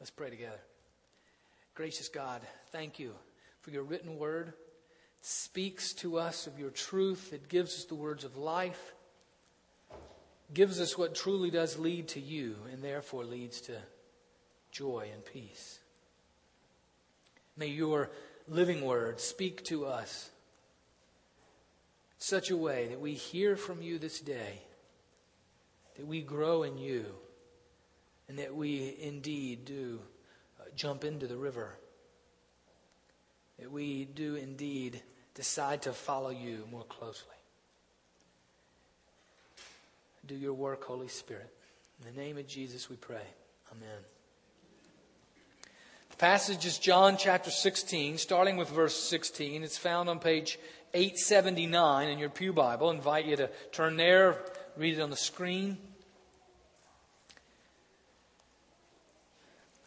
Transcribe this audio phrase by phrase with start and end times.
[0.00, 0.60] Let's pray together.
[1.74, 3.12] Gracious God, thank you
[3.60, 4.48] for your written word.
[4.48, 4.54] It
[5.20, 7.32] speaks to us of your truth.
[7.32, 8.94] It gives us the words of life,
[10.54, 13.76] gives us what truly does lead to you, and therefore leads to
[14.70, 15.80] joy and peace.
[17.56, 18.10] May your
[18.48, 20.30] living word speak to us
[22.18, 24.60] such a way that we hear from you this day,
[25.96, 27.06] that we grow in you,
[28.28, 30.00] and that we indeed do
[30.60, 31.76] uh, jump into the river,
[33.58, 35.02] that we do indeed
[35.34, 37.34] decide to follow you more closely.
[40.26, 41.52] Do your work, Holy Spirit.
[42.00, 43.22] In the name of Jesus we pray.
[43.70, 43.98] Amen.
[46.10, 49.62] The passage is John chapter 16, starting with verse 16.
[49.62, 50.58] It's found on page
[50.94, 52.88] 879 in your Pew Bible.
[52.88, 54.38] I invite you to turn there,
[54.76, 55.78] read it on the screen.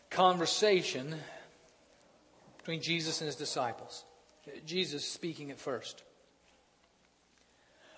[0.09, 1.16] Conversation
[2.58, 4.03] between Jesus and his disciples.
[4.66, 6.03] Jesus speaking at first.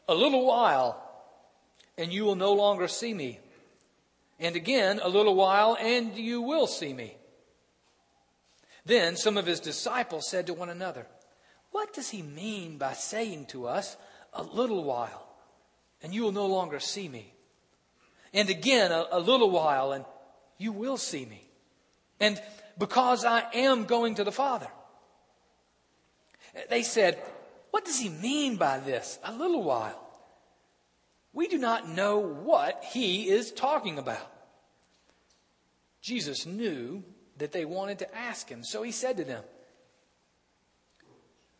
[0.08, 1.02] A little while,
[1.98, 3.40] and you will no longer see me.
[4.40, 7.16] And again, a little while, and you will see me.
[8.86, 11.06] Then some of his disciples said to one another,
[11.72, 13.96] What does he mean by saying to us,
[14.34, 15.28] A little while,
[16.02, 17.34] and you will no longer see me?
[18.34, 20.06] And again, a, a little while, and
[20.58, 21.51] you will see me.
[22.22, 22.40] And
[22.78, 24.68] because I am going to the Father.
[26.70, 27.22] They said,
[27.72, 29.20] What does he mean by this?
[29.24, 29.98] A little while.
[31.34, 34.32] We do not know what he is talking about.
[36.02, 37.04] Jesus knew
[37.38, 38.64] that they wanted to ask him.
[38.64, 39.44] So he said to them,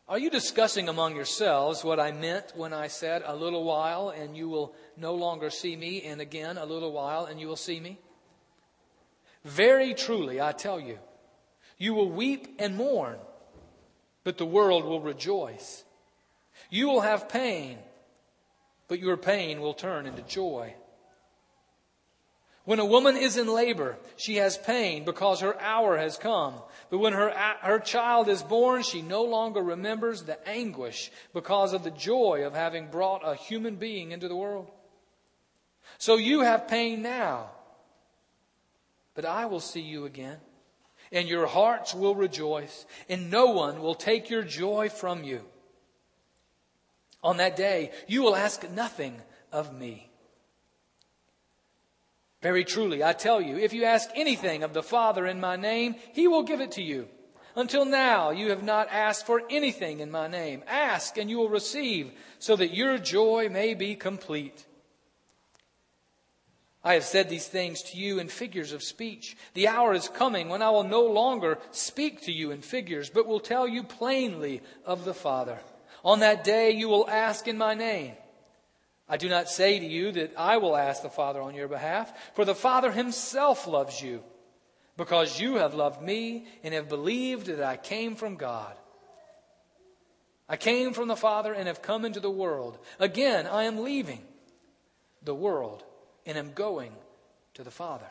[0.08, 4.36] Are you discussing among yourselves what I meant when I said, A little while and
[4.36, 7.80] you will no longer see me, and again, a little while and you will see
[7.80, 7.98] me?
[9.44, 10.98] Very truly, I tell you,
[11.78, 13.18] you will weep and mourn,
[14.24, 15.84] but the world will rejoice.
[16.70, 17.78] You will have pain,
[18.88, 20.74] but your pain will turn into joy.
[22.64, 26.54] When a woman is in labor, she has pain because her hour has come.
[26.90, 27.30] But when her,
[27.60, 32.54] her child is born, she no longer remembers the anguish because of the joy of
[32.54, 34.70] having brought a human being into the world.
[35.98, 37.50] So you have pain now,
[39.14, 40.38] but I will see you again,
[41.10, 45.42] and your hearts will rejoice, and no one will take your joy from you.
[47.22, 49.20] On that day, you will ask nothing
[49.52, 50.08] of me.
[52.40, 55.94] Very truly, I tell you, if you ask anything of the Father in my name,
[56.12, 57.08] he will give it to you.
[57.54, 60.64] Until now, you have not asked for anything in my name.
[60.66, 64.66] Ask and you will receive, so that your joy may be complete.
[66.84, 69.36] I have said these things to you in figures of speech.
[69.54, 73.26] The hour is coming when I will no longer speak to you in figures, but
[73.26, 75.60] will tell you plainly of the Father.
[76.04, 78.14] On that day you will ask in my name.
[79.08, 82.12] I do not say to you that I will ask the Father on your behalf,
[82.34, 84.24] for the Father himself loves you,
[84.96, 88.74] because you have loved me and have believed that I came from God.
[90.48, 92.78] I came from the Father and have come into the world.
[92.98, 94.22] Again, I am leaving
[95.22, 95.84] the world
[96.26, 96.92] and am going
[97.54, 98.06] to the Father.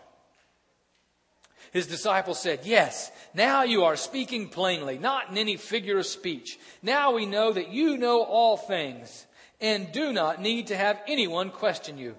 [1.72, 6.60] His disciples said, Yes, now you are speaking plainly, not in any figure of speech.
[6.82, 9.26] Now we know that you know all things
[9.60, 12.16] and do not need to have anyone question you.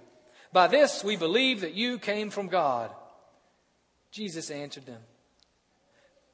[0.52, 2.90] By this we believe that you came from God.
[4.10, 5.00] Jesus answered them,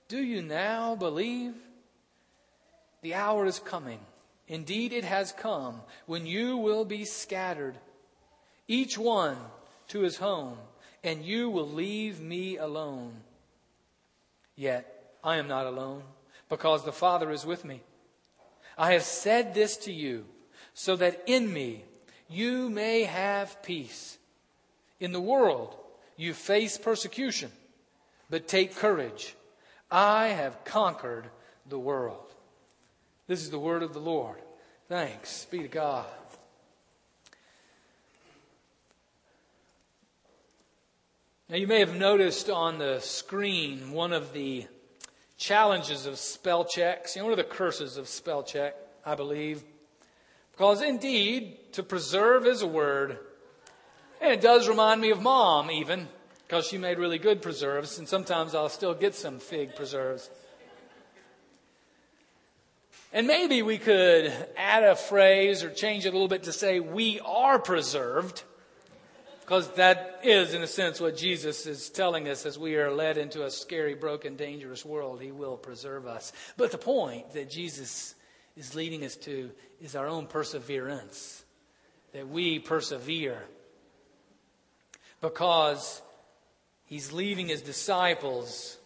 [0.09, 1.55] Do you now believe?
[3.03, 4.01] The hour is coming.
[4.49, 7.77] Indeed, it has come when you will be scattered,
[8.69, 9.37] each one
[9.89, 10.59] to his home,
[11.03, 13.13] and you will leave me alone.
[14.55, 16.03] Yet I am not alone,
[16.49, 17.81] because the Father is with me.
[18.77, 20.27] I have said this to you
[20.75, 21.85] so that in me
[22.29, 24.19] you may have peace.
[25.01, 25.77] In the world
[26.17, 27.51] you face persecution,
[28.29, 29.35] but take courage.
[29.91, 31.31] I have conquered
[31.69, 32.35] the world.
[33.27, 34.37] This is the word of the Lord.
[34.89, 36.07] Thanks be to God.
[41.51, 44.67] Now, you may have noticed on the screen one of the
[45.39, 47.17] challenges of spell checks.
[47.17, 48.75] You know, one of the curses of spell check,
[49.07, 49.65] I believe.
[50.53, 53.19] Because indeed, to preserve is a word.
[54.21, 56.09] And it does remind me of mom, even,
[56.47, 60.29] because she made really good preserves, and sometimes I'll still get some fig preserves.
[63.11, 66.79] And maybe we could add a phrase or change it a little bit to say,
[66.79, 68.43] we are preserved.
[69.49, 73.17] Because that is, in a sense, what Jesus is telling us as we are led
[73.17, 75.23] into a scary, broken, dangerous world.
[75.23, 76.35] He will preserve us.
[76.59, 78.15] But the point that Jesus
[78.59, 79.51] is leading us to
[79.81, 81.43] is our own perseverance,
[82.13, 83.43] that we persevere.
[85.23, 86.03] Because
[86.85, 88.77] he's leaving his disciples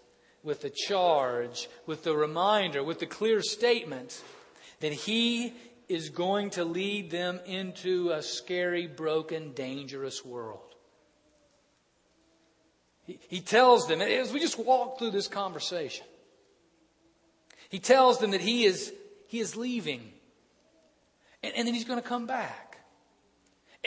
[0.45, 4.23] with the charge, with the reminder, with the clear statement
[4.79, 5.55] that he
[5.89, 10.75] is going to lead them into a scary, broken, dangerous world.
[13.05, 16.07] He, he tells them, as we just walk through this conversation,
[17.69, 18.93] he tells them that he is,
[19.27, 20.13] he is leaving
[21.43, 22.79] and, and then he's going to come back.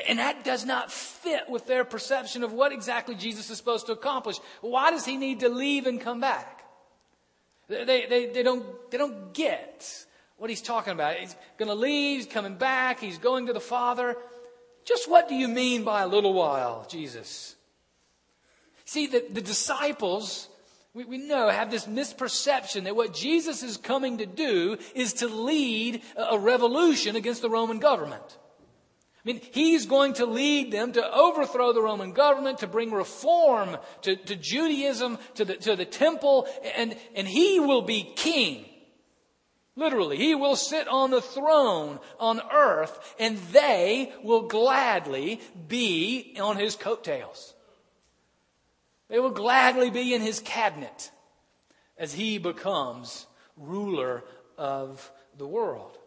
[0.09, 3.93] And that does not fit with their perception of what exactly Jesus is supposed to
[3.93, 4.37] accomplish.
[4.59, 6.65] Why does he need to leave and come back?
[7.67, 10.05] They, they, they, don't, they don't get
[10.37, 11.15] what he's talking about.
[11.15, 14.15] He's going to leave, he's coming back, he's going to the Father.
[14.83, 17.55] Just what do you mean by a little while, Jesus?
[18.85, 20.47] See, the, the disciples,
[20.93, 25.27] we, we know, have this misperception that what Jesus is coming to do is to
[25.27, 28.37] lead a, a revolution against the Roman government.
[29.25, 33.77] I mean, he's going to lead them to overthrow the Roman government, to bring reform
[34.03, 36.47] to, to Judaism, to the, to the temple,
[36.77, 38.65] and, and he will be king.
[39.75, 46.55] Literally, he will sit on the throne on earth and they will gladly be on
[46.55, 47.53] his coattails.
[49.09, 51.11] They will gladly be in his cabinet
[51.97, 53.27] as he becomes
[53.57, 54.23] ruler
[54.57, 55.97] of the world.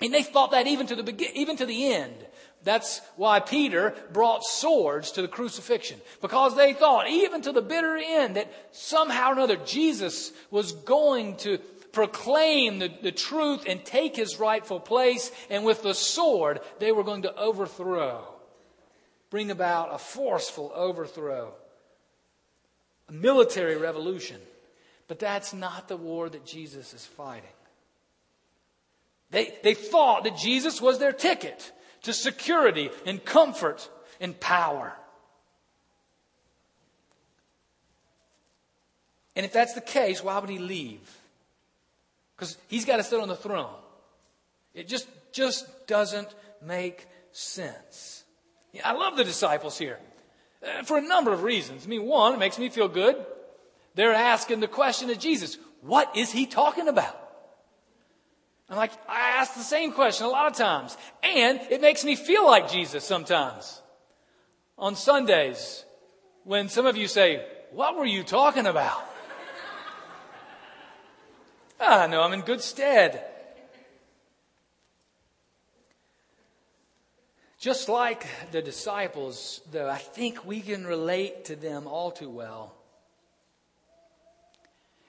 [0.00, 2.14] And they thought that even to the even to the end.
[2.62, 6.00] That's why Peter brought swords to the crucifixion.
[6.20, 11.36] Because they thought, even to the bitter end, that somehow or another Jesus was going
[11.38, 11.58] to
[11.96, 15.32] proclaim the, the truth and take his rightful place.
[15.48, 18.22] And with the sword, they were going to overthrow,
[19.30, 21.54] bring about a forceful overthrow,
[23.08, 24.38] a military revolution.
[25.08, 27.48] But that's not the war that Jesus is fighting.
[29.30, 31.72] They, they thought that Jesus was their ticket
[32.02, 33.88] to security and comfort
[34.20, 34.92] and power.
[39.34, 41.22] And if that's the case, why would he leave?
[42.36, 43.74] Because he's got to sit on the throne.
[44.74, 46.28] It just, just doesn't
[46.62, 48.24] make sense.
[48.84, 49.98] I love the disciples here
[50.62, 51.86] uh, for a number of reasons.
[51.86, 53.16] I mean, one, it makes me feel good.
[53.94, 57.22] They're asking the question of Jesus, what is he talking about?
[58.68, 60.96] I'm like, I ask the same question a lot of times.
[61.22, 63.80] And it makes me feel like Jesus sometimes.
[64.76, 65.84] On Sundays,
[66.44, 69.02] when some of you say, what were you talking about?
[71.80, 73.24] Ah, no, I'm in good stead.
[77.58, 82.74] Just like the disciples, though, I think we can relate to them all too well.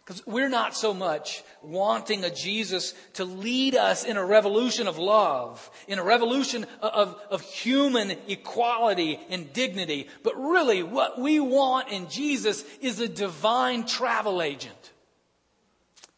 [0.03, 4.97] Because we're not so much wanting a Jesus to lead us in a revolution of
[4.97, 11.89] love, in a revolution of, of human equality and dignity, but really what we want
[11.89, 14.76] in Jesus is a divine travel agent.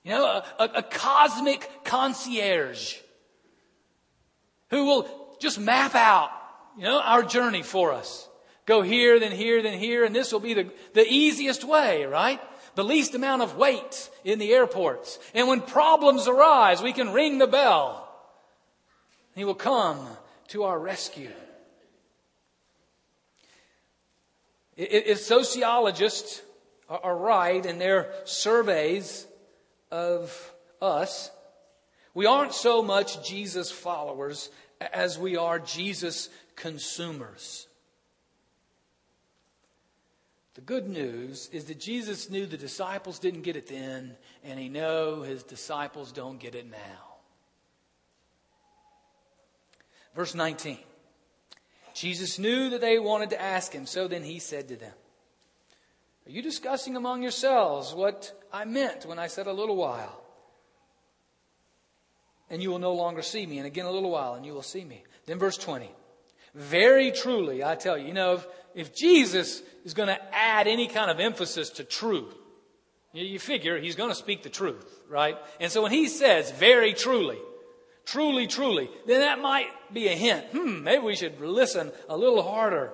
[0.09, 2.95] You know, a, a, a cosmic concierge
[4.71, 6.31] who will just map out,
[6.75, 8.27] you know, our journey for us.
[8.65, 12.41] Go here, then here, then here, and this will be the, the easiest way, right?
[12.73, 15.19] The least amount of wait in the airports.
[15.35, 18.11] And when problems arise, we can ring the bell.
[19.35, 20.07] He will come
[20.47, 21.29] to our rescue.
[24.75, 26.41] If sociologists
[26.89, 29.27] are right in their surveys
[29.91, 31.31] of us,
[32.13, 37.67] we aren't so much Jesus followers as we are Jesus consumers.
[40.55, 44.67] The good news is that Jesus knew the disciples didn't get it then, and he
[44.67, 47.09] know his disciples don't get it now.
[50.15, 50.79] Verse 19.
[51.93, 54.93] Jesus knew that they wanted to ask him, so then he said to them,
[56.25, 60.23] Are you discussing among yourselves what I meant when I said a little while.
[62.49, 63.57] And you will no longer see me.
[63.59, 65.03] And again, a little while, and you will see me.
[65.25, 65.89] Then, verse 20.
[66.55, 70.87] Very truly, I tell you, you know, if, if Jesus is going to add any
[70.87, 72.33] kind of emphasis to truth,
[73.13, 75.37] you, you figure he's going to speak the truth, right?
[75.59, 77.37] And so when he says, very truly,
[78.05, 80.47] truly, truly, then that might be a hint.
[80.47, 82.91] Hmm, maybe we should listen a little harder.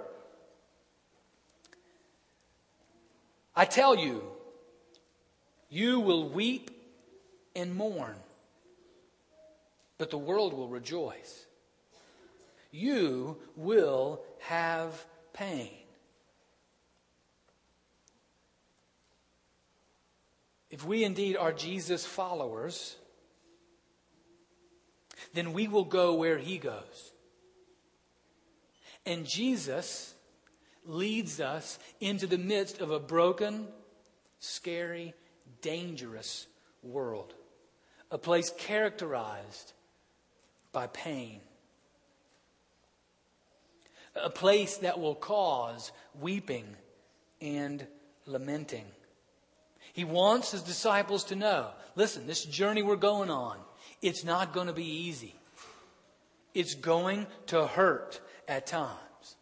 [3.56, 4.22] I tell you,
[5.70, 6.72] you will weep
[7.56, 8.16] and mourn,
[9.98, 11.46] but the world will rejoice.
[12.72, 15.72] You will have pain.
[20.70, 22.98] If we indeed are Jesus' followers,
[25.34, 27.14] then we will go where he goes.
[29.06, 30.14] And Jesus
[30.86, 33.68] leads us into the midst of a broken,
[34.40, 35.14] scary,
[35.66, 36.46] dangerous
[36.84, 37.34] world,
[38.12, 39.74] a place characterized
[40.72, 41.42] by pain,
[44.16, 45.92] a place that will cause
[46.22, 46.68] weeping
[47.42, 47.88] and
[48.28, 48.86] lamenting.
[49.92, 53.58] He wants his disciples to know listen, this journey we're going on,
[54.04, 55.34] it's not going to be easy.
[56.54, 59.36] It's going to hurt at times.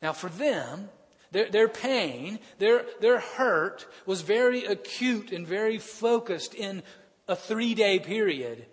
[0.00, 0.88] Now, for them,
[1.32, 6.82] their, their pain, their, their hurt was very acute and very focused in
[7.28, 8.66] a three day period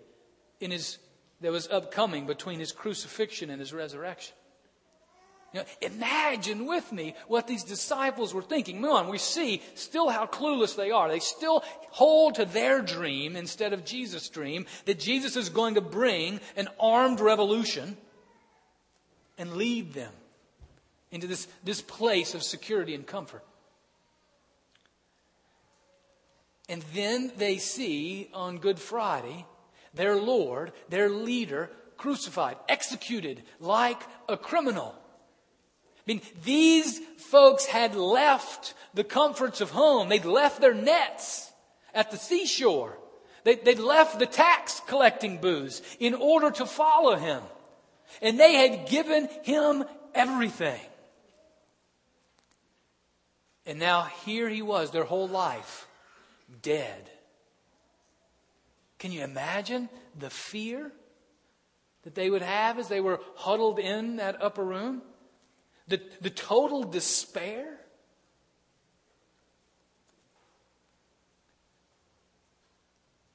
[0.60, 0.98] in his,
[1.40, 4.34] that was upcoming between his crucifixion and his resurrection.
[5.52, 8.80] You know, imagine with me what these disciples were thinking.
[8.80, 11.08] Man, we see still how clueless they are.
[11.08, 15.80] They still hold to their dream instead of Jesus' dream that Jesus is going to
[15.80, 17.96] bring an armed revolution
[19.38, 20.12] and lead them
[21.14, 23.44] into this, this place of security and comfort.
[26.68, 29.46] And then they see on Good Friday
[29.94, 34.94] their Lord, their leader, crucified, executed like a criminal.
[35.98, 40.08] I mean, these folks had left the comforts of home.
[40.08, 41.50] They'd left their nets
[41.94, 42.98] at the seashore.
[43.44, 47.42] They, would left the tax collecting booths in order to follow him.
[48.20, 50.80] And they had given him everything.
[53.66, 55.86] And now here he was, their whole life,
[56.62, 57.10] dead.
[58.98, 60.92] Can you imagine the fear
[62.02, 65.02] that they would have as they were huddled in that upper room?
[65.88, 67.78] The, the total despair?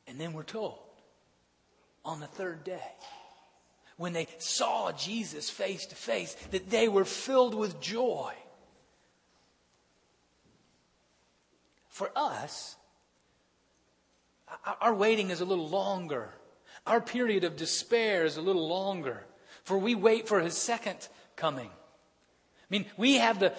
[0.07, 0.79] And then we're told
[2.05, 2.91] on the third day,
[3.97, 8.33] when they saw Jesus face to face, that they were filled with joy.
[11.99, 12.77] For us,
[14.79, 16.29] our waiting is a little longer.
[16.87, 19.25] Our period of despair is a little longer,
[19.65, 21.67] for we wait for his second coming.
[21.67, 23.51] I mean, we have the,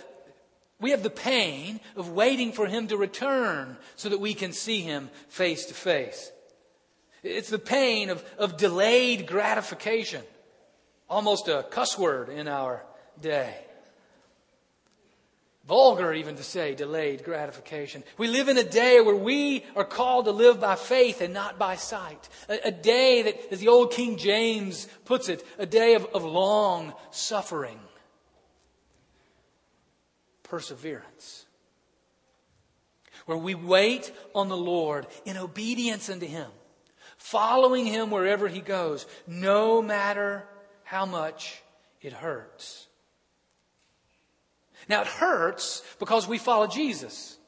[0.80, 4.80] we have the pain of waiting for him to return so that we can see
[4.80, 6.32] him face to face.
[7.22, 10.22] It's the pain of, of delayed gratification,
[11.10, 12.86] almost a cuss word in our
[13.20, 13.54] day.
[15.66, 18.02] Vulgar even to say delayed gratification.
[18.16, 21.58] We live in a day where we are called to live by faith and not
[21.58, 22.28] by sight.
[22.48, 26.24] A, a day that, as the old King James puts it, a day of, of
[26.24, 27.78] long suffering.
[30.42, 31.46] Perseverance.
[33.26, 36.50] Where we wait on the Lord in obedience unto Him,
[37.16, 40.46] following Him wherever He goes, no matter
[40.82, 41.62] how much
[42.00, 42.88] it hurts.
[44.90, 47.38] Now it hurts because we follow Jesus.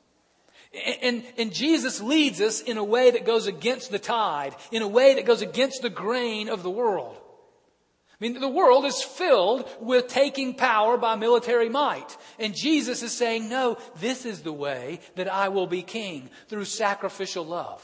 [1.02, 4.88] And, and, Jesus leads us in a way that goes against the tide, in a
[4.88, 7.14] way that goes against the grain of the world.
[7.18, 12.16] I mean, the world is filled with taking power by military might.
[12.38, 16.64] And Jesus is saying, no, this is the way that I will be king through
[16.64, 17.82] sacrificial love.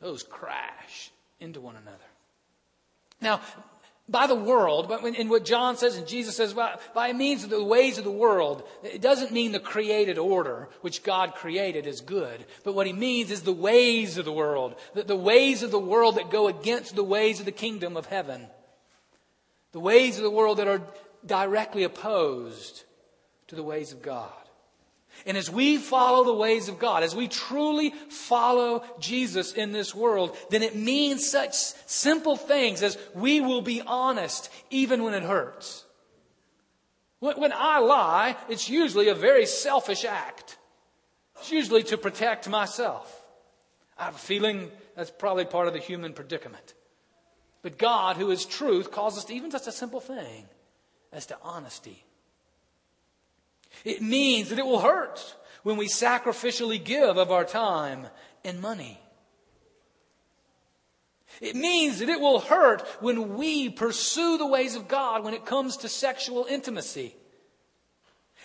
[0.00, 1.96] Those crash into one another.
[3.20, 3.40] Now,
[4.08, 7.50] by the world, but in what John says and Jesus says, well, by means of
[7.50, 12.00] the ways of the world, it doesn't mean the created order, which God created is
[12.00, 12.44] good.
[12.62, 15.78] But what he means is the ways of the world, the, the ways of the
[15.80, 18.46] world that go against the ways of the kingdom of heaven.
[19.72, 20.82] The ways of the world that are
[21.24, 22.84] directly opposed
[23.48, 24.30] to the ways of God.
[25.24, 29.94] And as we follow the ways of God, as we truly follow Jesus in this
[29.94, 31.54] world, then it means such
[31.86, 35.84] simple things as we will be honest even when it hurts.
[37.20, 40.58] When, I lie, it's usually a very selfish act.
[41.38, 43.24] It's usually to protect myself.
[43.98, 46.74] I have a feeling that's probably part of the human predicament.
[47.62, 50.46] But God, who is truth, calls us to even such a simple thing
[51.12, 52.05] as to honesty.
[53.86, 58.08] It means that it will hurt when we sacrificially give of our time
[58.44, 59.00] and money.
[61.40, 65.46] It means that it will hurt when we pursue the ways of God when it
[65.46, 67.14] comes to sexual intimacy.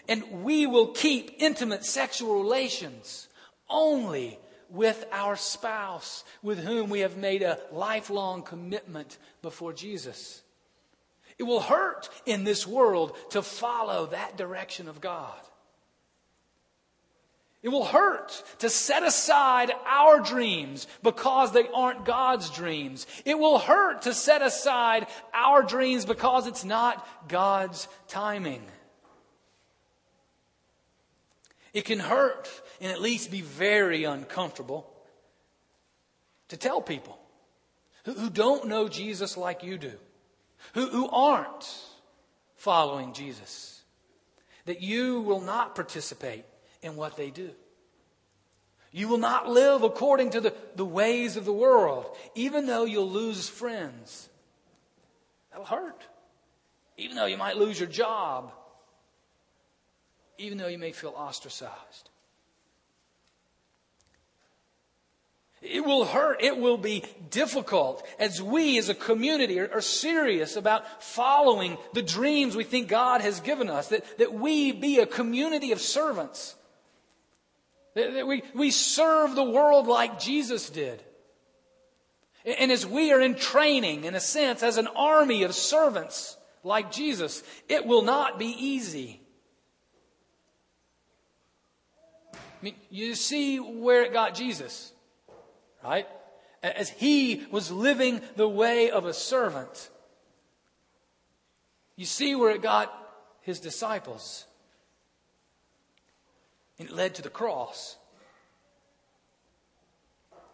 [0.07, 3.27] And we will keep intimate sexual relations
[3.67, 4.38] only
[4.69, 10.43] with our spouse with whom we have made a lifelong commitment before Jesus.
[11.41, 15.33] It will hurt in this world to follow that direction of God.
[17.63, 23.07] It will hurt to set aside our dreams because they aren't God's dreams.
[23.25, 28.62] It will hurt to set aside our dreams because it's not God's timing.
[31.74, 34.93] It can hurt and at least be very uncomfortable
[36.50, 37.17] to tell people
[38.05, 39.93] who, don't know Jesus like you do,
[40.74, 41.86] who, who aren't
[42.56, 43.82] following Jesus,
[44.65, 46.46] that you will not participate
[46.82, 47.51] in what they do.
[48.91, 53.10] You will not live according to the, the ways of the world, even though you'll
[53.10, 54.30] lose friends.
[55.50, 56.03] That'll hurt.
[56.98, 58.51] Even though you might lose your job,
[60.38, 62.11] even though you may feel ostracized.
[65.62, 66.41] It will hurt.
[66.41, 72.01] It will be difficult as we as a community are, are, serious about following the
[72.01, 76.56] dreams we think God has given us, that, that we be a community of servants.
[77.94, 81.03] That, that we, we serve the world like Jesus did.
[82.44, 86.91] And as we are in training, in a sense, as an army of servants like
[86.91, 89.22] Jesus, it will not be easy.
[92.34, 94.91] I mean, you see where it got Jesus
[95.84, 96.08] right?
[96.64, 99.90] As he was living the way of a servant.
[101.96, 102.94] You see where it got
[103.42, 104.46] his disciples.
[106.80, 107.98] And it led to the cross.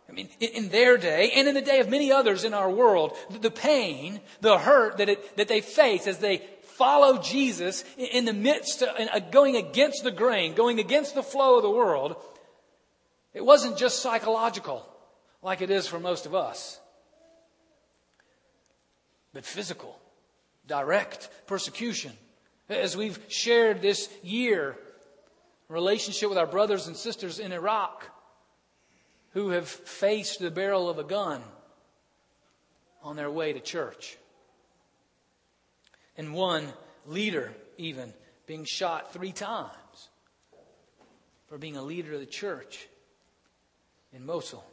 [0.09, 3.17] I mean, in their day, and in the day of many others in our world,
[3.29, 8.33] the pain, the hurt that, it, that they face as they follow Jesus in the
[8.33, 12.15] midst of uh, going against the grain, going against the flow of the world,
[13.33, 14.87] it wasn't just psychological
[15.47, 16.77] like it is for most of us,
[19.31, 19.97] but physical,
[20.67, 22.11] direct persecution.
[22.67, 24.75] As we've shared this year,
[25.69, 28.11] relationship with our brothers and sisters in Iraq
[29.29, 31.41] who have faced the barrel of a gun
[33.01, 34.17] on their way to church.
[36.17, 36.67] And one
[37.05, 38.11] leader, even,
[38.47, 40.09] being shot three times
[41.47, 42.89] for being a leader of the church
[44.11, 44.65] in Mosul.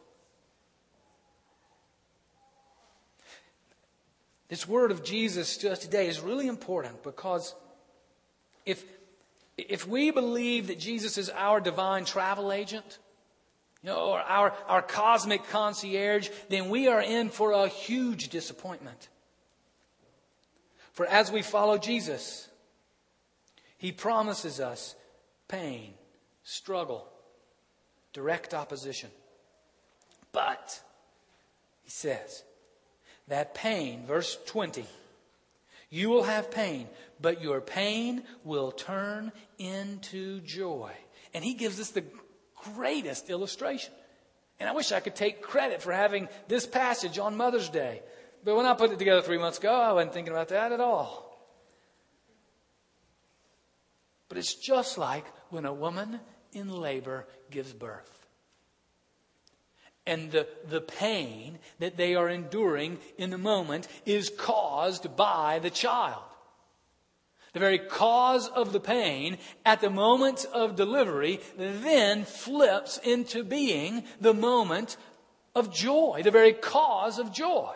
[4.48, 7.54] This word of Jesus to us today is really important because
[8.66, 8.85] if,
[9.57, 12.98] if we believe that Jesus is our divine travel agent,
[13.83, 19.09] you know, or our, our cosmic concierge, then we are in for a huge disappointment.
[20.92, 22.48] For as we follow Jesus,
[23.76, 24.94] he promises us
[25.48, 25.94] pain,
[26.44, 27.07] struggle,
[28.12, 29.11] direct opposition.
[30.33, 30.80] But,
[31.83, 32.44] he says,
[33.29, 34.85] that pain, verse 20,
[35.91, 36.89] you will have pain,
[37.21, 40.93] but your pain will turn into joy.
[41.33, 42.05] And he gives us the
[42.75, 43.93] greatest illustration.
[44.61, 48.03] And I wish I could take credit for having this passage on Mother's Day.
[48.45, 50.81] But when I put it together three months ago, I wasn't thinking about that at
[50.81, 51.25] all.
[54.29, 56.21] But it's just like when a woman
[56.53, 58.13] in labor gives birth
[60.07, 65.71] and the, the pain that they are enduring in the moment is caused by the
[65.71, 66.23] child.
[67.53, 74.05] The very cause of the pain at the moment of delivery then flips into being
[74.21, 74.97] the moment
[75.55, 77.73] of joy, the very cause of joy.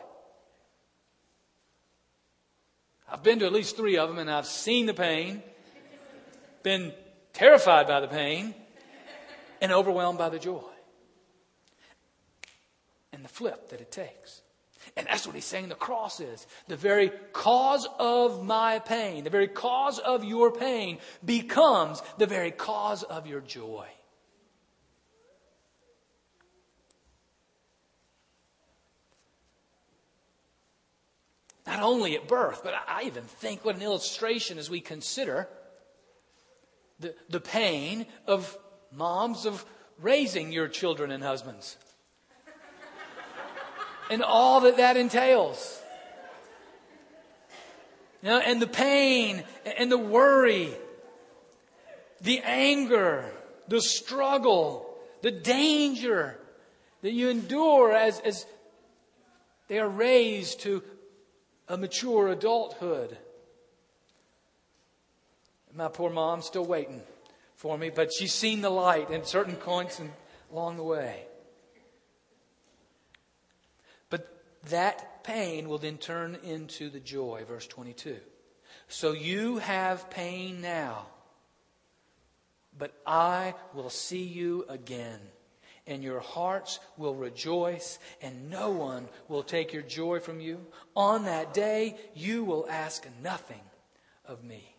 [3.10, 5.42] I've been to at least three of them and I've seen the pain,
[6.62, 6.92] been
[7.32, 8.54] terrified by the pain,
[9.60, 10.64] and overwhelmed by the joy
[13.18, 14.42] and the flip that it takes.
[14.96, 16.46] And that's what he's saying the cross is.
[16.68, 22.52] The very cause of my pain, the very cause of your pain becomes the very
[22.52, 23.88] cause of your joy.
[31.66, 35.48] Not only at birth, but I even think what an illustration as we consider
[37.00, 38.56] the, the pain of
[38.92, 39.64] moms of
[40.00, 41.76] raising your children and husbands
[44.10, 45.80] and all that that entails.
[48.22, 49.44] You know, and the pain
[49.78, 50.70] and the worry,
[52.20, 53.30] the anger,
[53.68, 56.36] the struggle, the danger
[57.02, 58.44] that you endure as, as
[59.68, 60.82] they are raised to
[61.68, 63.16] a mature adulthood.
[65.74, 67.02] My poor mom's still waiting
[67.54, 70.00] for me, but she's seen the light in certain points
[70.50, 71.27] along the way.
[74.70, 77.44] That pain will then turn into the joy.
[77.46, 78.16] Verse 22.
[78.88, 81.06] So you have pain now,
[82.76, 85.20] but I will see you again,
[85.86, 90.66] and your hearts will rejoice, and no one will take your joy from you.
[90.96, 93.60] On that day, you will ask nothing
[94.24, 94.74] of me.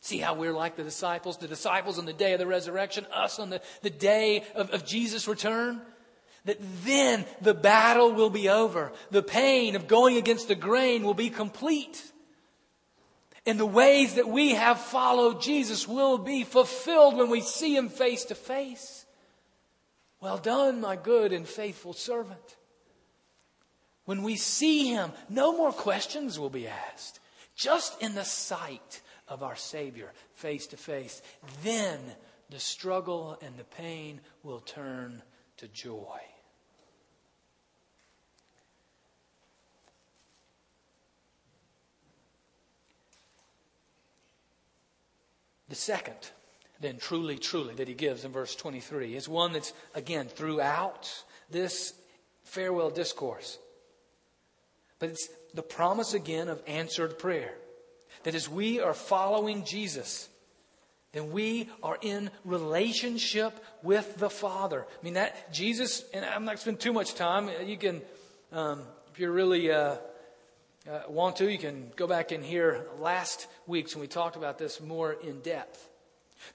[0.00, 1.36] See how we're like the disciples?
[1.36, 4.86] The disciples on the day of the resurrection, us on the, the day of, of
[4.86, 5.82] Jesus' return?
[6.48, 8.90] That then the battle will be over.
[9.10, 12.02] The pain of going against the grain will be complete.
[13.44, 17.90] And the ways that we have followed Jesus will be fulfilled when we see him
[17.90, 19.04] face to face.
[20.22, 22.56] Well done, my good and faithful servant.
[24.06, 27.20] When we see him, no more questions will be asked.
[27.56, 31.20] Just in the sight of our Savior face to face,
[31.62, 31.98] then
[32.48, 35.22] the struggle and the pain will turn
[35.58, 36.18] to joy.
[45.68, 46.16] The second,
[46.80, 51.10] then, truly, truly, that he gives in verse 23 is one that's, again, throughout
[51.50, 51.94] this
[52.44, 53.58] farewell discourse.
[54.98, 57.54] But it's the promise again of answered prayer.
[58.24, 60.28] That as we are following Jesus,
[61.12, 63.52] then we are in relationship
[63.82, 64.84] with the Father.
[64.88, 67.50] I mean, that Jesus, and I'm not spend too much time.
[67.64, 68.02] You can,
[68.52, 69.96] um, if you're really uh,
[70.90, 74.58] uh, want to, you can go back and hear last week's when we talked about
[74.58, 75.88] this more in depth.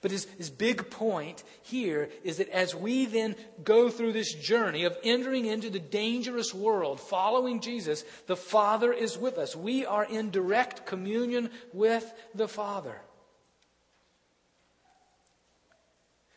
[0.00, 4.84] But his, his big point here is that as we then go through this journey
[4.84, 9.54] of entering into the dangerous world, following Jesus, the Father is with us.
[9.54, 13.00] We are in direct communion with the Father.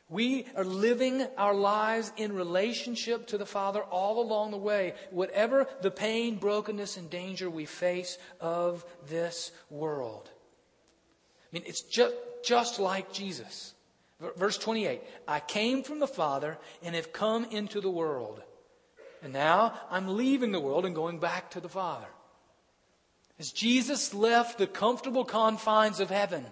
[0.09, 5.67] We are living our lives in relationship to the Father all along the way, whatever
[5.81, 10.29] the pain, brokenness, and danger we face of this world.
[11.43, 13.73] I mean, it's just, just like Jesus.
[14.37, 18.41] Verse 28 I came from the Father and have come into the world.
[19.21, 22.07] And now I'm leaving the world and going back to the Father.
[23.39, 26.45] As Jesus left the comfortable confines of heaven,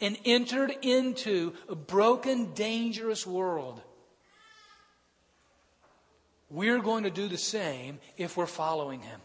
[0.00, 3.80] and entered into a broken, dangerous world.
[6.50, 9.20] We're going to do the same if we're following him.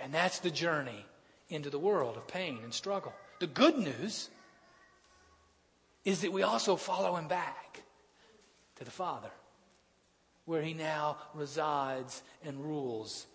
[0.00, 1.06] And that's the journey
[1.48, 3.14] into the world of pain and struggle.
[3.38, 4.30] The good news
[6.04, 7.82] is that we also follow him back
[8.76, 9.30] to the Father,
[10.44, 13.26] where he now resides and rules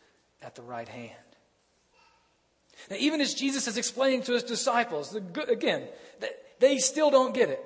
[0.41, 1.30] at the right hand.
[2.89, 5.87] Now, even as Jesus is explaining to his disciples, again,
[6.59, 7.63] they still don't get it.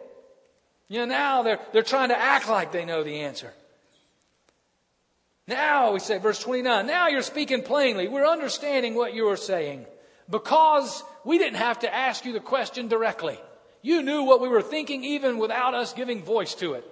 [0.87, 3.53] You know, now they're, they're trying to act like they know the answer.
[5.47, 8.07] Now, we say, verse 29, now you're speaking plainly.
[8.07, 9.85] We're understanding what you are saying
[10.29, 13.39] because we didn't have to ask you the question directly.
[13.81, 16.91] You knew what we were thinking even without us giving voice to it.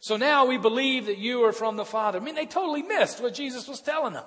[0.00, 2.18] So now we believe that you are from the Father.
[2.18, 4.24] I mean, they totally missed what Jesus was telling them.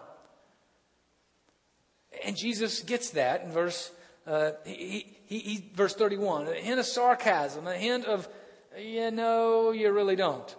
[2.25, 3.91] And Jesus gets that in verse,
[4.27, 6.47] uh, he, he, he, verse 31.
[6.47, 8.27] A hint of sarcasm, a hint of,
[8.77, 10.55] you know, you really don't.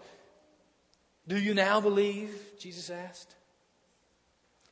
[1.28, 2.30] Do you now believe?
[2.58, 3.34] Jesus asked.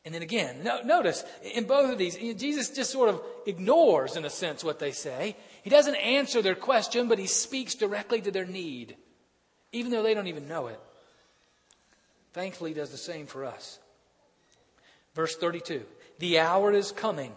[0.04, 4.24] And then again, no, notice in both of these, Jesus just sort of ignores, in
[4.24, 5.36] a sense, what they say.
[5.62, 8.96] He doesn't answer their question, but he speaks directly to their need,
[9.72, 10.80] even though they don't even know it.
[12.32, 13.78] Thankfully, he does the same for us.
[15.14, 15.84] Verse 32
[16.18, 17.34] the hour is coming,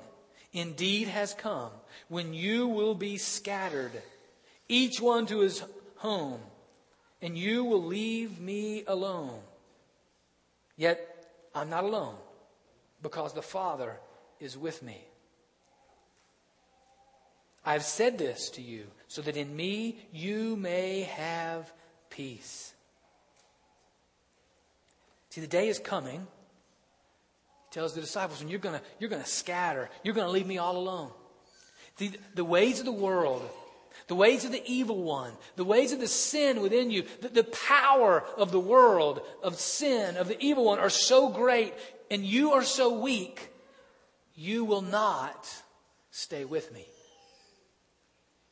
[0.54, 1.72] indeed has come,
[2.08, 3.92] when you will be scattered,
[4.68, 5.64] each one to his
[5.98, 6.40] home,
[7.22, 9.40] and you will leave me alone.
[10.78, 12.16] Yet I'm not alone,
[13.02, 14.00] because the Father
[14.40, 15.02] is with me.
[17.64, 21.72] I've said this to you so that in me you may have
[22.10, 22.74] peace.
[25.30, 26.26] See, the day is coming
[27.72, 29.90] tells the disciples, and you're going you're to scatter.
[30.04, 31.12] You're going to leave me all alone.
[31.98, 33.50] The, the ways of the world,
[34.08, 37.44] the ways of the evil one, the ways of the sin within you, the, the
[37.44, 41.74] power of the world, of sin, of the evil one are so great,
[42.10, 43.50] and you are so weak,
[44.36, 45.48] you will not
[46.12, 46.86] stay with me.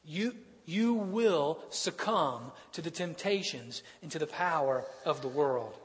[0.04, 5.78] You, you will succumb to the temptations and to the power of the world.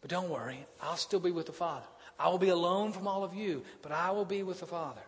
[0.00, 1.86] But don't worry, I'll still be with the Father.
[2.18, 5.02] I will be alone from all of you, but I will be with the Father.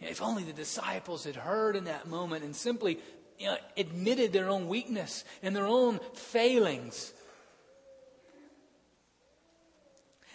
[0.00, 2.98] If only the disciples had heard in that moment and simply
[3.38, 7.12] you know, admitted their own weakness and their own failings,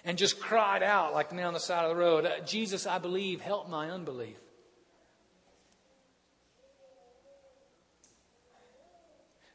[0.05, 2.86] and just cried out like the man on the side of the road, uh, Jesus,
[2.86, 4.36] I believe, help my unbelief.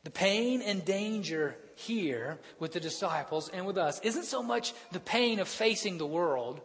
[0.04, 5.00] The pain and danger here with the disciples and with us isn't so much the
[5.00, 6.60] pain of facing the world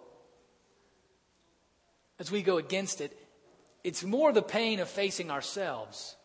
[2.20, 3.18] as we go against it,
[3.84, 6.16] it's more the pain of facing ourselves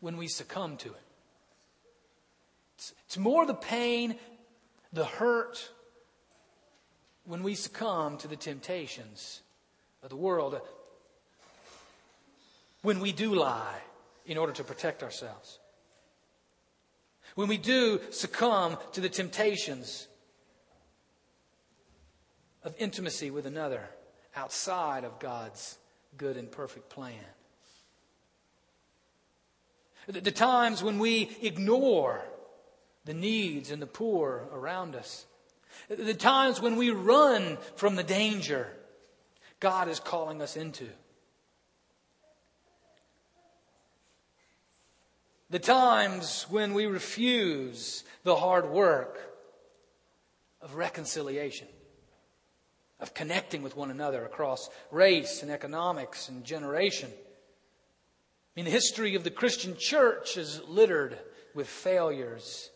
[0.00, 1.02] when we succumb to it.
[2.76, 4.16] It's, it's more the pain,
[4.92, 5.70] the hurt,
[7.24, 9.42] when we succumb to the temptations
[10.02, 10.60] of the world, uh,
[12.82, 13.80] when we do lie
[14.26, 15.58] in order to protect ourselves,
[17.38, 20.08] when we do succumb to the temptations
[22.64, 23.88] of intimacy with another
[24.34, 25.78] outside of God's
[26.16, 27.14] good and perfect plan.
[30.08, 32.24] The, the times when we ignore
[33.04, 35.24] the needs and the poor around us.
[35.88, 38.66] The times when we run from the danger
[39.60, 40.88] God is calling us into.
[45.50, 49.18] The times when we refuse the hard work
[50.60, 51.68] of reconciliation,
[53.00, 57.10] of connecting with one another across race and economics and generation.
[57.10, 61.18] I mean, the history of the Christian church is littered
[61.54, 62.70] with failures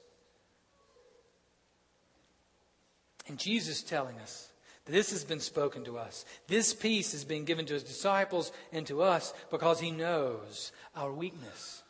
[3.29, 4.51] And Jesus telling us
[4.85, 6.25] that this has been spoken to us.
[6.49, 11.13] This peace has been given to his disciples and to us because he knows our
[11.13, 11.82] weakness.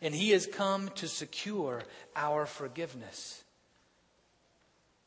[0.00, 1.82] And he has come to secure
[2.16, 3.44] our forgiveness,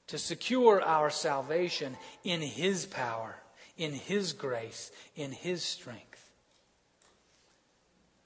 [0.08, 3.36] to secure our salvation in his power,
[3.78, 6.32] in his grace, in his strength,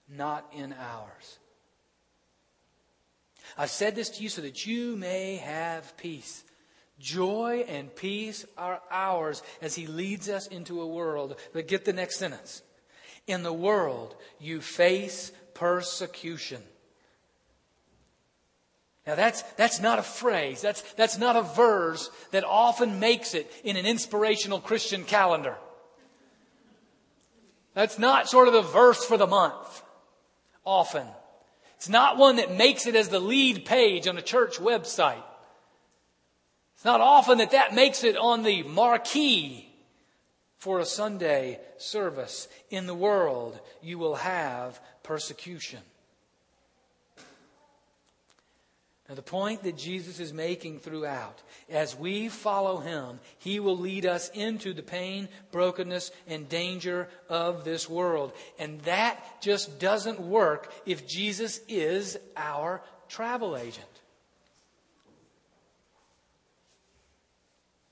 [0.07, 1.39] not in ours.
[3.57, 6.43] I've said this to you so that you may have peace.
[6.99, 11.35] Joy and peace are ours as He leads us into a world.
[11.51, 12.61] But get the next sentence.
[13.27, 16.61] In the world, you face persecution.
[19.05, 20.61] Now that's, that's not a phrase.
[20.61, 25.55] That's, that's not a verse that often makes it in an inspirational Christian calendar.
[27.73, 29.83] That's not sort of the verse for the month.
[30.65, 31.07] Often.
[31.77, 35.23] It's not one that makes it as the lead page on a church website.
[36.75, 39.70] It's not often that that makes it on the marquee
[40.61, 42.47] for a Sunday service.
[42.69, 45.79] In the world, you will have persecution.
[49.09, 54.05] Now, the point that Jesus is making throughout, as we follow him, he will lead
[54.05, 58.31] us into the pain, brokenness, and danger of this world.
[58.59, 63.90] And that just doesn't work if Jesus is our travel agent.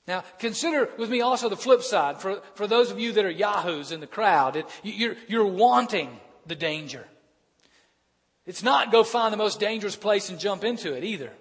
[0.09, 3.29] Now, consider with me also the flip side for, for those of you that are
[3.29, 4.55] yahoos in the crowd.
[4.55, 7.05] It, you're, you're wanting the danger.
[8.47, 11.31] It's not go find the most dangerous place and jump into it either.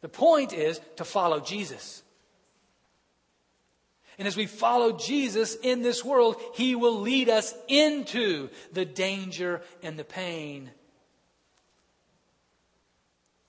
[0.00, 2.04] The point is to follow Jesus.
[4.16, 9.60] And as we follow Jesus in this world, He will lead us into the danger
[9.82, 10.70] and the pain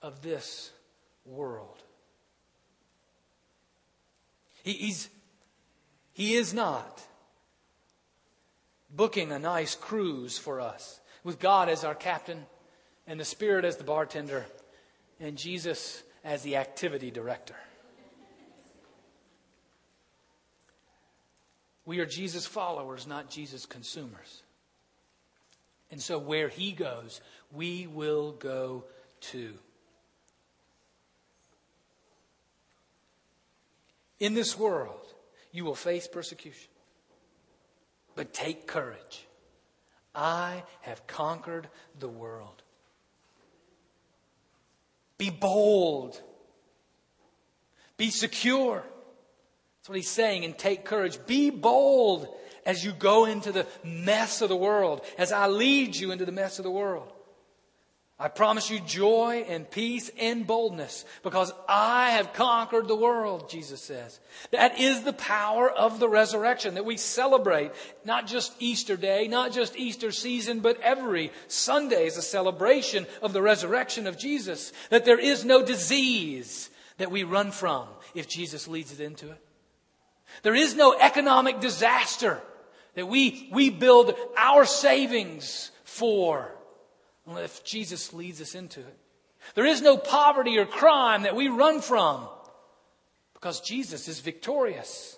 [0.01, 0.71] of this
[1.23, 1.82] world.
[4.63, 5.09] He, he's,
[6.13, 7.01] he is not
[8.89, 12.45] booking a nice cruise for us with God as our captain
[13.05, 14.45] and the Spirit as the bartender
[15.19, 17.55] and Jesus as the activity director.
[21.85, 24.43] We are Jesus followers, not Jesus consumers.
[25.91, 27.19] And so where he goes,
[27.51, 28.85] we will go
[29.19, 29.55] too.
[34.23, 35.13] In this world,
[35.51, 36.69] you will face persecution.
[38.15, 39.27] But take courage.
[40.15, 41.67] I have conquered
[41.99, 42.63] the world.
[45.17, 46.21] Be bold.
[47.97, 48.81] Be secure.
[49.79, 51.19] That's what he's saying, and take courage.
[51.27, 52.33] Be bold
[52.65, 56.31] as you go into the mess of the world, as I lead you into the
[56.31, 57.12] mess of the world.
[58.19, 63.81] I promise you joy and peace and boldness because I have conquered the world, Jesus
[63.81, 64.19] says.
[64.51, 67.71] That is the power of the resurrection that we celebrate.
[68.05, 73.33] Not just Easter Day, not just Easter season, but every Sunday is a celebration of
[73.33, 74.71] the resurrection of Jesus.
[74.91, 79.43] That there is no disease that we run from if Jesus leads it into it.
[80.43, 82.39] There is no economic disaster
[82.93, 86.52] that we, we build our savings for
[87.27, 88.97] if Jesus leads us into it.
[89.55, 92.27] There is no poverty or crime that we run from
[93.33, 95.17] because Jesus is victorious.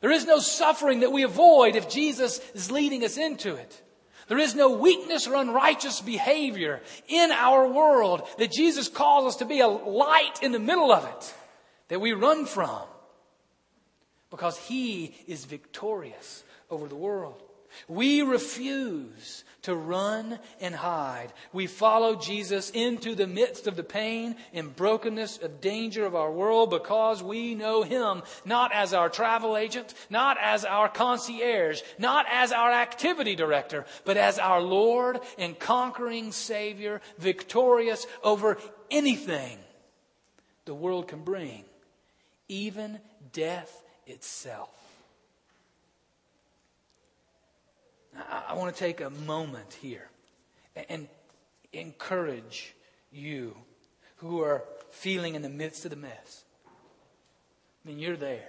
[0.00, 3.82] There is no suffering that we avoid if Jesus is leading us into it.
[4.28, 9.44] There is no weakness or unrighteous behavior in our world that Jesus calls us to
[9.44, 11.34] be a light in the middle of it
[11.88, 12.80] that we run from
[14.30, 17.42] because he is victorious over the world.
[17.88, 21.32] We refuse to run and hide.
[21.52, 26.30] We follow Jesus into the midst of the pain and brokenness of danger of our
[26.30, 32.26] world because we know Him not as our travel agent, not as our concierge, not
[32.30, 38.58] as our activity director, but as our Lord and conquering Savior, victorious over
[38.90, 39.58] anything
[40.66, 41.64] the world can bring,
[42.48, 43.00] even
[43.32, 44.83] death itself.
[48.48, 50.08] I want to take a moment here
[50.88, 51.08] and
[51.72, 52.74] encourage
[53.12, 53.56] you
[54.16, 56.44] who are feeling in the midst of the mess.
[56.66, 58.48] I mean, you're there.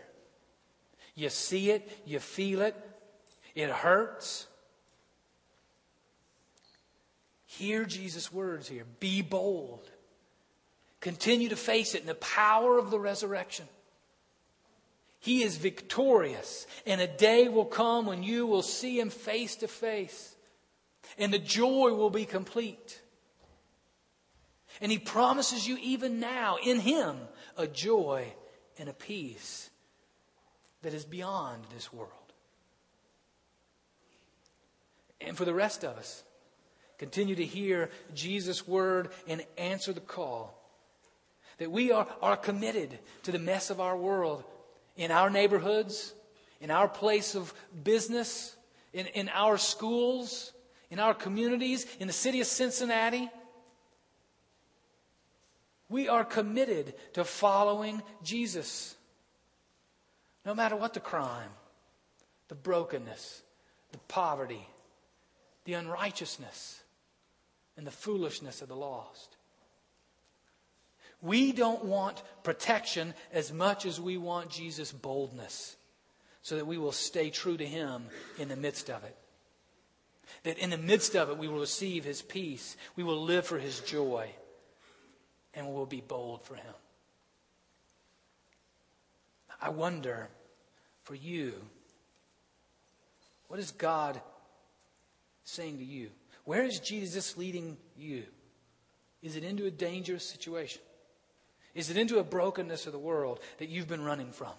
[1.16, 2.76] You see it, you feel it,
[3.56, 4.48] it hurts.
[7.46, 8.84] Hear Jesus' words here.
[9.00, 9.90] Be bold.
[11.00, 13.66] Continue to face it in the power of the resurrection.
[15.26, 16.68] He is victorious.
[16.86, 20.36] And a day will come when you will see him face to face.
[21.18, 23.02] And the joy will be complete.
[24.80, 27.18] And he promises you even now, in him,
[27.58, 28.32] a joy
[28.78, 29.72] and a peace
[30.84, 32.12] that is beyond this world.
[35.20, 36.24] And for the rest of us,
[37.00, 40.62] continue to hear Jesus' word and answer the call
[41.58, 44.44] that we are, are committed to the mess of our world
[44.96, 46.14] in our neighborhoods,
[46.62, 47.54] in our place of
[47.84, 48.56] business,
[48.94, 50.54] in, in our schools,
[50.90, 53.30] in our communities, in the city of Cincinnati.
[55.90, 58.96] We are committed to following Jesus.
[60.46, 61.50] No matter what the crime,
[62.48, 63.42] the brokenness,
[63.92, 64.68] the poverty,
[65.66, 66.82] the unrighteousness,
[67.78, 69.38] and the foolishness of the lost.
[71.26, 75.76] We don't want protection as much as we want Jesus' boldness
[76.44, 78.06] so that we will stay true to Him
[78.38, 79.18] in the midst of it.
[80.44, 83.58] That in the midst of it, we will receive His peace, we will live for
[83.58, 84.30] His joy,
[85.56, 86.74] and we will be bold for Him.
[89.60, 90.30] I wonder
[91.02, 91.54] for you,
[93.48, 94.22] what is God
[95.44, 96.12] saying to you?
[96.44, 98.26] Where is Jesus leading you?
[99.24, 100.84] Is it into a dangerous situation?
[101.76, 104.54] Is it into a brokenness of the world that you've been running from?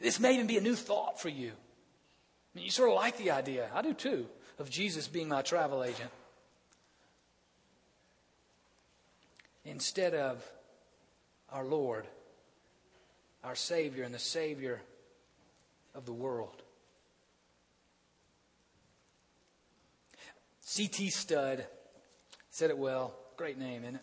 [0.00, 1.50] This may even be a new thought for you.
[1.50, 1.52] I
[2.54, 4.26] mean, you sort of like the idea, I do too,
[4.58, 6.10] of Jesus being my travel agent.
[9.64, 10.48] Instead of
[11.50, 12.06] our Lord,
[13.42, 14.80] our Savior, and the Savior
[15.94, 16.62] of the world.
[20.60, 21.10] C.T.
[21.10, 21.66] Studd
[22.50, 23.14] said it well.
[23.36, 24.02] Great name, isn't it?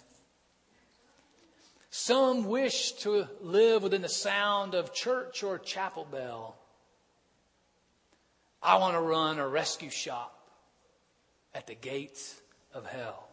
[1.96, 6.56] Some wish to live within the sound of church or chapel bell.
[8.64, 10.36] I want to run a rescue shop
[11.54, 12.42] at the gates
[12.74, 13.30] of hell.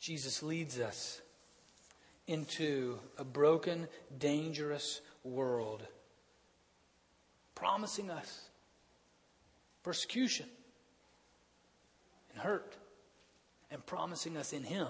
[0.00, 1.20] Jesus leads us
[2.26, 3.86] into a broken,
[4.18, 5.86] dangerous world,
[7.54, 8.48] promising us
[9.84, 10.46] persecution
[12.32, 12.74] and hurt
[13.70, 14.88] and promising us in Him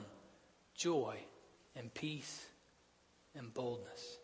[0.75, 1.17] joy
[1.75, 2.47] and peace
[3.35, 4.18] and boldness.